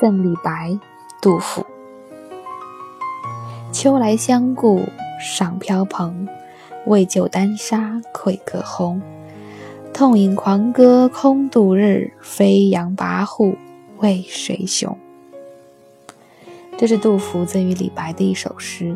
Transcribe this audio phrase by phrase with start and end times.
[0.00, 0.78] 赠李白，
[1.22, 1.64] 杜甫。
[3.72, 4.82] 秋来相顾
[5.20, 6.28] 赏飘蓬，
[6.86, 9.00] 为救丹砂愧可空。
[9.94, 13.56] 痛饮狂歌空度日，飞扬跋扈
[13.98, 14.96] 为谁雄？
[16.76, 18.94] 这是杜甫赠予李白的一首诗。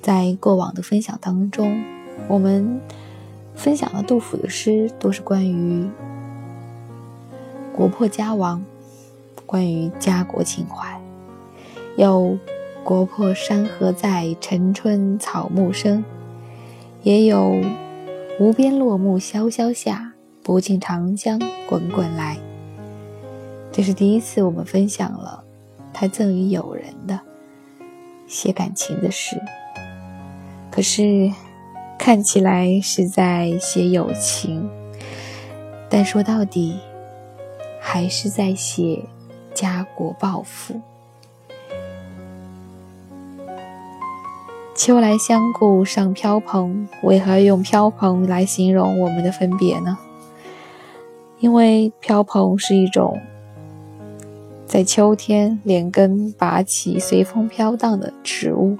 [0.00, 1.82] 在过往的分享当中，
[2.28, 2.80] 我们
[3.54, 5.86] 分享了杜甫的诗，都是关于
[7.74, 8.64] 国破家亡，
[9.46, 11.00] 关于家国情怀，
[11.96, 12.38] 有。
[12.84, 16.04] 国破山河在，城春草木生。
[17.02, 17.58] 也有
[18.38, 20.12] 无边落木萧萧下，
[20.42, 22.36] 不尽长江滚滚来。
[23.72, 25.42] 这是第一次我们分享了
[25.94, 27.18] 他赠予友人的
[28.26, 29.40] 写感情的诗，
[30.70, 31.32] 可是
[31.98, 34.68] 看起来是在写友情，
[35.88, 36.78] 但说到底
[37.80, 39.02] 还是在写
[39.54, 40.80] 家国抱负。
[44.74, 49.96] 秋来相顾上飘蓬，为何用飘蓬来形容我们的分别呢？
[51.38, 53.20] 因为飘蓬是一种
[54.66, 58.76] 在秋天连根拔起、随风飘荡的植物。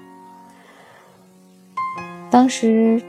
[2.31, 3.01] 当时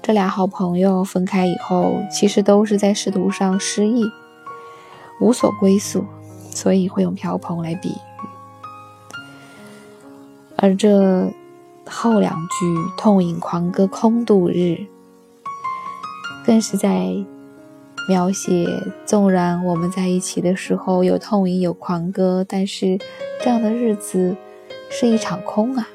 [0.00, 4.04] 这俩好朋友分开以后，其实都是在仕途上失意，
[5.20, 6.04] 无所归宿，
[6.50, 7.98] 所以会用飘蓬来比喻。
[10.56, 11.32] 而这。
[11.90, 14.76] 后两句“痛饮狂歌空度日”，
[16.44, 17.16] 更是在
[18.10, 18.68] 描写，
[19.06, 22.98] 纵然我们在一起的时候有痛饮有狂歌，但是
[23.42, 24.36] 这样的日子
[24.90, 25.88] 是一场空啊！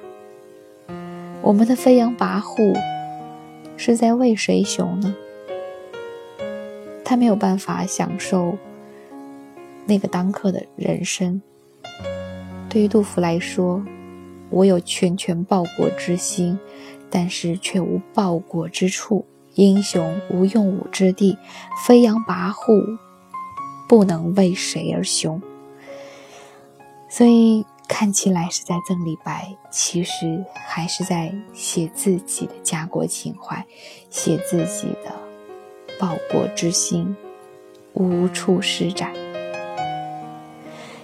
[1.43, 2.75] 我们的飞扬跋扈
[3.77, 5.13] 是在为谁雄呢？
[7.05, 8.57] 他没有办法享受
[9.85, 11.41] 那个当刻的人生。
[12.69, 13.83] 对于杜甫来说，
[14.49, 16.57] 我有拳拳报国之心，
[17.09, 19.25] 但是却无报国之处。
[19.55, 21.37] 英雄无用武之地，
[21.85, 22.97] 飞扬跋扈，
[23.87, 25.39] 不能为谁而雄。
[27.07, 33.63] 所以看起来是在赠李白，其实还是在写自己的家国情怀，
[34.09, 35.13] 写自己的
[35.99, 37.15] 报国之心，
[37.93, 39.13] 无处施展。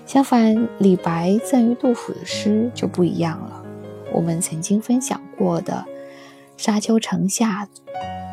[0.10, 3.64] 相反，李白赠予杜甫的诗就不一样了。
[4.12, 5.86] 我们曾经分享过的
[6.58, 7.68] “沙丘城下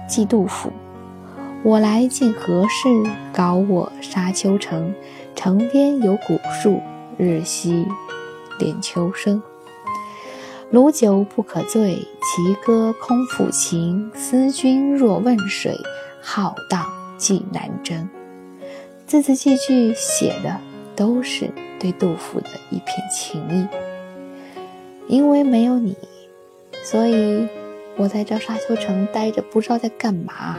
[0.08, 0.72] 寄杜甫”，
[1.62, 2.88] 我来竟何事？
[3.30, 4.94] 搞我沙丘城，
[5.34, 6.80] 城边有古树，
[7.18, 7.86] 日夕
[8.58, 9.42] 连秋声。
[10.70, 14.10] 鲁酒不可醉，齐歌空抚琴。
[14.14, 15.78] 思君若问水，
[16.22, 16.86] 浩荡
[17.18, 18.08] 寄南征。
[19.06, 20.58] 字字句句写的
[20.96, 21.50] 都是。
[21.78, 23.68] 对杜甫的一片情意，
[25.08, 25.94] 因为没有你，
[26.82, 27.46] 所以
[27.98, 30.56] 我在这沙丘城待着，不知道在干嘛。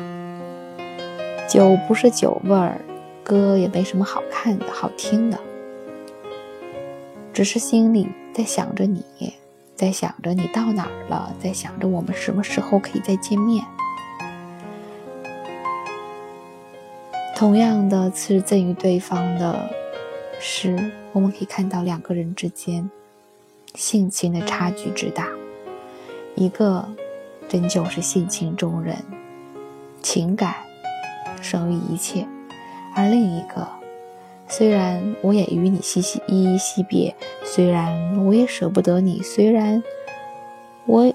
[1.49, 2.79] 酒不是酒味儿，
[3.23, 5.39] 歌也没什么好看的、好听的，
[7.33, 9.03] 只是心里在想着你，
[9.75, 13.65] 在想着你到哪儿了，在想着我们什么时候可以再见面。
[17.35, 19.86] 同样的，是赠予对方的。
[20.39, 22.89] 是，我们可以看到两个人之间
[23.75, 25.27] 性情的差距之大。
[26.35, 26.87] 一个
[27.49, 28.95] 仍旧是性情中人，
[30.01, 30.53] 情感
[31.41, 32.25] 胜于一切；
[32.95, 33.67] 而另一个，
[34.47, 39.81] 虽然我也与你惜惜依依惜别，虽然我也舍不得你，虽然
[40.85, 41.11] 我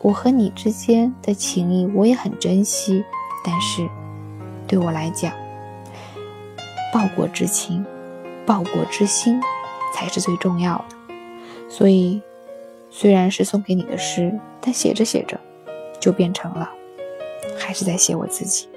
[0.00, 3.04] 我和你之间的情谊我也很珍惜，
[3.44, 3.86] 但是
[4.66, 5.30] 对我来讲，
[6.92, 7.84] 报国之情。
[8.50, 9.40] 报国之心
[9.94, 11.14] 才是最重要的，
[11.68, 12.20] 所以
[12.90, 15.38] 虽然是送给你的诗，但写着写着
[16.00, 16.68] 就变成了，
[17.56, 18.68] 还是在写我自己。